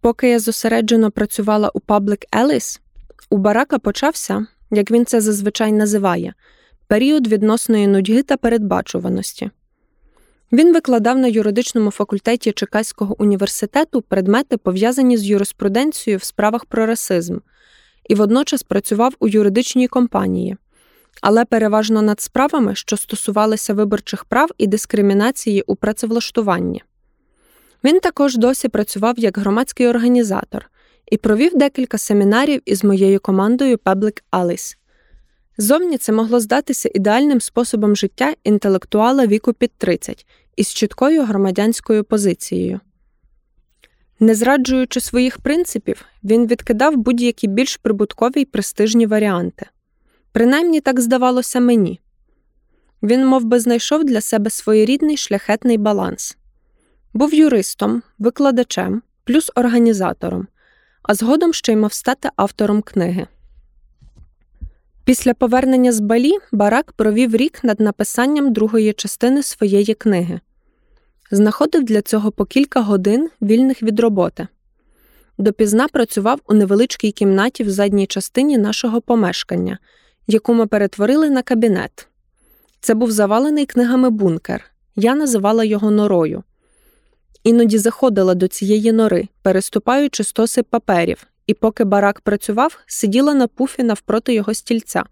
Поки 0.00 0.28
я 0.28 0.38
зосереджено 0.38 1.10
працювала 1.10 1.70
у 1.74 1.78
Public 1.78 2.22
Alice, 2.32 2.80
у 3.30 3.36
барака 3.36 3.78
почався, 3.78 4.46
як 4.70 4.90
він 4.90 5.06
це 5.06 5.20
зазвичай 5.20 5.72
називає, 5.72 6.34
період 6.86 7.26
відносної 7.26 7.86
нудьги 7.86 8.22
та 8.22 8.36
передбачуваності. 8.36 9.50
Він 10.52 10.72
викладав 10.72 11.18
на 11.18 11.28
юридичному 11.28 11.90
факультеті 11.90 12.52
Чекаського 12.52 13.16
університету 13.18 14.02
предмети, 14.02 14.56
пов'язані 14.56 15.16
з 15.16 15.26
юриспруденцією 15.26 16.18
в 16.18 16.22
справах 16.22 16.64
про 16.64 16.86
расизм, 16.86 17.38
і 18.08 18.14
водночас 18.14 18.62
працював 18.62 19.14
у 19.20 19.28
юридичній 19.28 19.88
компанії, 19.88 20.56
але 21.22 21.44
переважно 21.44 22.02
над 22.02 22.20
справами, 22.20 22.74
що 22.74 22.96
стосувалися 22.96 23.74
виборчих 23.74 24.24
прав 24.24 24.50
і 24.58 24.66
дискримінації 24.66 25.62
у 25.66 25.76
працевлаштуванні. 25.76 26.82
Він 27.84 28.00
також 28.00 28.36
досі 28.36 28.68
працював 28.68 29.18
як 29.18 29.38
громадський 29.38 29.88
організатор 29.88 30.70
і 31.10 31.16
провів 31.16 31.54
декілька 31.54 31.98
семінарів 31.98 32.62
із 32.64 32.84
моєю 32.84 33.20
командою 33.20 33.76
Public 33.76 34.22
Alice. 34.32 34.76
Зовні 35.58 35.98
це 35.98 36.12
могло 36.12 36.40
здатися 36.40 36.90
ідеальним 36.94 37.40
способом 37.40 37.96
життя 37.96 38.34
інтелектуала 38.44 39.26
віку 39.26 39.52
під 39.52 39.72
30 39.72 40.26
із 40.56 40.74
чіткою 40.74 41.24
громадянською 41.24 42.04
позицією. 42.04 42.80
Не 44.20 44.34
зраджуючи 44.34 45.00
своїх 45.00 45.38
принципів, 45.38 46.04
він 46.24 46.46
відкидав 46.46 46.96
будь-які 46.96 47.48
більш 47.48 47.76
прибуткові 47.76 48.40
й 48.40 48.44
престижні 48.44 49.06
варіанти. 49.06 49.66
Принаймні 50.32 50.80
так 50.80 51.00
здавалося 51.00 51.60
мені. 51.60 52.00
Він 53.02 53.26
мов 53.26 53.44
би, 53.44 53.60
знайшов 53.60 54.04
для 54.04 54.20
себе 54.20 54.50
своєрідний 54.50 55.16
шляхетний 55.16 55.78
баланс. 55.78 56.36
Був 57.14 57.34
юристом, 57.34 58.02
викладачем, 58.18 59.02
плюс 59.24 59.50
організатором, 59.54 60.46
а 61.02 61.14
згодом 61.14 61.52
ще 61.52 61.72
й 61.72 61.76
мав 61.76 61.92
стати 61.92 62.28
автором 62.36 62.82
книги. 62.82 63.26
Після 65.04 65.34
повернення 65.34 65.92
з 65.92 66.00
Балі 66.00 66.32
Барак 66.52 66.92
провів 66.92 67.36
рік 67.36 67.64
над 67.64 67.80
написанням 67.80 68.52
другої 68.52 68.92
частини 68.92 69.42
своєї 69.42 69.94
книги. 69.94 70.40
Знаходив 71.30 71.84
для 71.84 72.02
цього 72.02 72.32
по 72.32 72.44
кілька 72.44 72.80
годин 72.80 73.30
вільних 73.42 73.82
від 73.82 74.00
роботи. 74.00 74.46
Допізна 75.38 75.88
працював 75.88 76.40
у 76.48 76.54
невеличкій 76.54 77.12
кімнаті 77.12 77.64
в 77.64 77.70
задній 77.70 78.06
частині 78.06 78.58
нашого 78.58 79.00
помешкання, 79.00 79.78
яку 80.26 80.54
ми 80.54 80.66
перетворили 80.66 81.30
на 81.30 81.42
кабінет. 81.42 82.08
Це 82.80 82.94
був 82.94 83.10
завалений 83.10 83.66
книгами 83.66 84.10
бункер. 84.10 84.64
Я 84.96 85.14
називала 85.14 85.64
його 85.64 85.90
норою. 85.90 86.42
Іноді 87.44 87.78
заходила 87.78 88.34
до 88.34 88.48
цієї 88.48 88.92
нори, 88.92 89.28
переступаючи 89.42 90.24
стоси 90.24 90.62
паперів, 90.62 91.26
і 91.46 91.54
поки 91.54 91.84
барак 91.84 92.20
працював, 92.20 92.78
сиділа 92.86 93.34
на 93.34 93.46
пуфі 93.46 93.82
навпроти 93.82 94.34
його 94.34 94.54
стільця, 94.54 95.04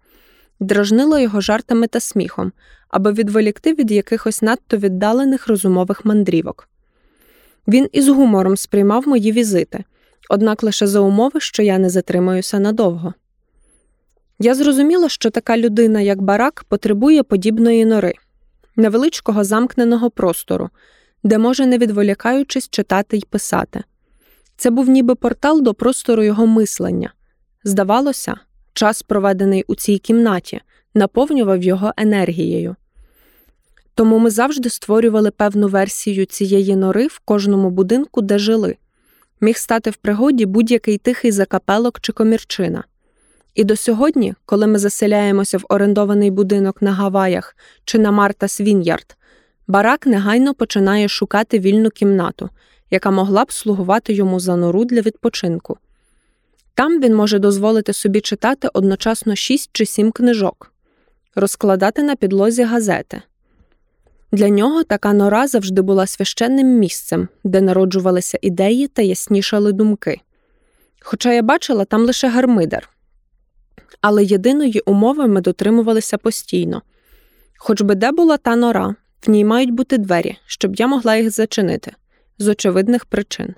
дражнила 0.59 1.19
його 1.19 1.41
жартами 1.41 1.87
та 1.87 1.99
сміхом, 1.99 2.51
аби 2.89 3.11
відволікти 3.11 3.73
від 3.73 3.91
якихось 3.91 4.41
надто 4.41 4.77
віддалених 4.77 5.47
розумових 5.47 6.05
мандрівок. 6.05 6.69
Він 7.67 7.89
із 7.91 8.07
гумором 8.07 8.57
сприймав 8.57 9.07
мої 9.07 9.31
візити, 9.31 9.83
однак 10.29 10.63
лише 10.63 10.87
за 10.87 10.99
умови, 10.99 11.39
що 11.39 11.63
я 11.63 11.77
не 11.77 11.89
затримаюся 11.89 12.59
надовго. 12.59 13.13
Я 14.39 14.55
зрозуміла, 14.55 15.09
що 15.09 15.29
така 15.29 15.57
людина, 15.57 16.01
як 16.01 16.21
барак, 16.21 16.65
потребує 16.67 17.23
подібної 17.23 17.85
нори, 17.85 18.13
невеличкого 18.75 19.43
замкненого 19.43 20.09
простору, 20.09 20.69
де 21.23 21.37
може, 21.37 21.65
не 21.65 21.77
відволікаючись, 21.77 22.69
читати 22.69 23.17
й 23.17 23.25
писати. 23.29 23.83
Це 24.57 24.69
був 24.69 24.89
ніби 24.89 25.15
портал 25.15 25.61
до 25.61 25.73
простору 25.73 26.23
його 26.23 26.47
мислення. 26.47 27.13
Здавалося, 27.63 28.35
час, 28.73 29.01
проведений 29.01 29.63
у 29.67 29.75
цій 29.75 29.97
кімнаті, 29.97 30.61
наповнював 30.93 31.63
його 31.63 31.93
енергією. 31.97 32.75
Тому 33.95 34.19
ми 34.19 34.29
завжди 34.29 34.69
створювали 34.69 35.31
певну 35.31 35.67
версію 35.67 36.25
цієї 36.25 36.75
нори 36.75 37.07
в 37.07 37.19
кожному 37.25 37.69
будинку, 37.69 38.21
де 38.21 38.39
жили. 38.39 38.77
Міг 39.41 39.57
стати 39.57 39.89
в 39.89 39.95
пригоді 39.95 40.45
будь-який 40.45 40.97
тихий 40.97 41.31
закапелок 41.31 41.99
чи 41.99 42.11
комірчина. 42.11 42.83
І 43.59 43.63
до 43.63 43.75
сьогодні, 43.75 44.33
коли 44.45 44.67
ми 44.67 44.79
заселяємося 44.79 45.57
в 45.57 45.65
орендований 45.69 46.31
будинок 46.31 46.81
на 46.81 46.91
Гаваях 46.91 47.55
чи 47.85 47.99
на 47.99 48.11
Марта 48.11 48.47
Свін'ярд, 48.47 49.17
барак 49.67 50.07
негайно 50.07 50.53
починає 50.53 51.07
шукати 51.07 51.59
вільну 51.59 51.89
кімнату, 51.89 52.49
яка 52.91 53.11
могла 53.11 53.45
б 53.45 53.51
слугувати 53.51 54.13
йому 54.13 54.39
за 54.39 54.55
нору 54.55 54.85
для 54.85 55.01
відпочинку. 55.01 55.77
Там 56.73 57.01
він 57.01 57.15
може 57.15 57.39
дозволити 57.39 57.93
собі 57.93 58.21
читати 58.21 58.69
одночасно 58.73 59.35
шість 59.35 59.69
чи 59.73 59.85
сім 59.85 60.11
книжок, 60.11 60.71
розкладати 61.35 62.03
на 62.03 62.15
підлозі 62.15 62.63
газети. 62.63 63.21
Для 64.31 64.49
нього 64.49 64.83
така 64.83 65.13
нора 65.13 65.47
завжди 65.47 65.81
була 65.81 66.07
священним 66.07 66.67
місцем, 66.67 67.27
де 67.43 67.61
народжувалися 67.61 68.39
ідеї 68.41 68.87
та 68.87 69.01
яснішали 69.01 69.71
думки. 69.71 70.21
Хоча 71.01 71.33
я 71.33 71.41
бачила 71.41 71.85
там 71.85 72.01
лише 72.01 72.29
гармидер. 72.29 72.89
Але 74.01 74.23
єдиної 74.23 74.81
умови 74.85 75.27
ми 75.27 75.41
дотримувалися 75.41 76.17
постійно. 76.17 76.81
Хоч 77.57 77.81
би 77.81 77.95
де 77.95 78.11
була 78.11 78.37
та 78.37 78.55
нора, 78.55 78.95
в 79.27 79.29
ній 79.29 79.45
мають 79.45 79.71
бути 79.71 79.97
двері, 79.97 80.37
щоб 80.45 80.75
я 80.75 80.87
могла 80.87 81.15
їх 81.15 81.29
зачинити 81.31 81.91
з 82.37 82.47
очевидних 82.47 83.05
причин. 83.05 83.55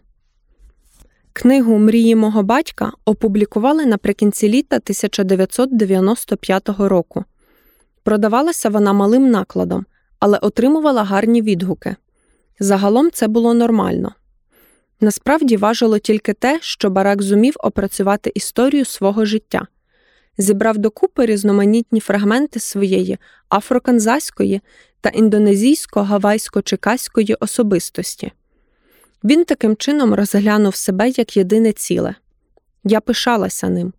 Книгу 1.33 1.77
Мрії 1.77 2.15
мого 2.15 2.43
батька 2.43 2.91
опублікували 3.05 3.85
наприкінці 3.85 4.49
літа 4.49 4.75
1995 4.75 6.69
року. 6.69 7.23
Продавалася 8.03 8.69
вона 8.69 8.93
малим 8.93 9.31
накладом, 9.31 9.85
але 10.19 10.37
отримувала 10.37 11.03
гарні 11.03 11.41
відгуки. 11.41 11.95
Загалом 12.59 13.11
це 13.11 13.27
було 13.27 13.53
нормально. 13.53 14.11
Насправді 15.01 15.57
важило 15.57 15.99
тільки 15.99 16.33
те, 16.33 16.59
що 16.61 16.89
барак 16.89 17.21
зумів 17.21 17.53
опрацювати 17.59 18.31
історію 18.35 18.85
свого 18.85 19.25
життя, 19.25 19.67
зібрав 20.37 20.77
докупи 20.77 21.25
різноманітні 21.25 21.99
фрагменти 21.99 22.59
своєї 22.59 23.17
афроканзаської 23.49 24.61
та 25.01 25.09
індонезійсько-гавайсько-чекаської 25.09 27.35
особистості. 27.39 28.31
Він 29.23 29.45
таким 29.45 29.75
чином 29.75 30.13
розглянув 30.13 30.75
себе 30.75 31.09
як 31.09 31.37
єдине 31.37 31.71
ціле. 31.71 32.15
Я 32.83 32.99
пишалася 32.99 33.69
ним. 33.69 33.93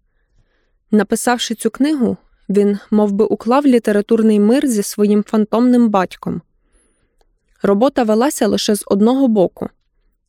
Написавши 0.90 1.54
цю 1.54 1.70
книгу, 1.70 2.16
він 2.48 2.78
мов 2.90 3.12
би, 3.12 3.24
уклав 3.24 3.66
літературний 3.66 4.40
мир 4.40 4.66
зі 4.66 4.82
своїм 4.82 5.24
фантомним 5.24 5.88
батьком. 5.88 6.42
Робота 7.62 8.02
велася 8.02 8.46
лише 8.46 8.74
з 8.74 8.84
одного 8.86 9.28
боку. 9.28 9.68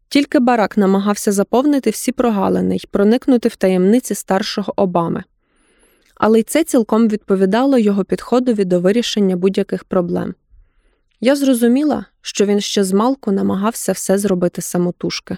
Тільки 0.10 0.40
барак 0.40 0.78
намагався 0.78 1.32
заповнити 1.32 1.90
всі 1.90 2.12
прогалини 2.12 2.76
й 2.76 2.88
проникнути 2.92 3.50
в 3.50 3.56
таємниці 3.56 4.16
старшого 4.16 4.74
Обами. 4.76 5.24
Але 6.16 6.40
й 6.40 6.44
це 6.44 6.64
цілком 6.64 7.08
відповідало 7.08 7.78
його 7.78 8.04
підходові 8.04 8.66
до 8.66 8.80
вирішення 8.80 9.36
будь-яких 9.36 9.84
проблем. 9.84 10.34
Я 11.22 11.36
зрозуміла, 11.36 12.06
що 12.22 12.46
він 12.46 12.62
ще 12.62 12.84
змалку 12.84 13.32
намагався 13.32 13.92
все 13.92 14.18
зробити 14.18 14.62
самотужки. 14.62 15.38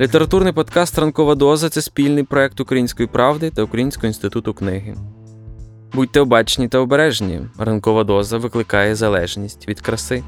Літературний 0.00 0.52
подкаст 0.52 0.98
Ранкова 0.98 1.34
доза 1.34 1.68
це 1.68 1.82
спільний 1.82 2.24
проект 2.24 2.60
Української 2.60 3.08
правди 3.08 3.50
та 3.50 3.62
Українського 3.62 4.06
інституту 4.06 4.54
книги. 4.54 4.96
Будьте 5.92 6.20
обачні 6.20 6.68
та 6.68 6.78
обережні. 6.78 7.40
Ранкова 7.58 8.04
доза 8.04 8.38
викликає 8.38 8.94
залежність 8.94 9.68
від 9.68 9.80
краси. 9.80 10.22